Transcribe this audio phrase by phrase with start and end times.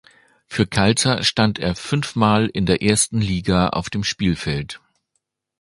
[0.47, 4.79] Für Khalsa stand er fünfmal in der ersten Liga auf dem Spielfeld.